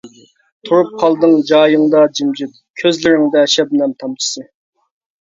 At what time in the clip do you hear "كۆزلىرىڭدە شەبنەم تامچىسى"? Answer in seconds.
2.83-4.51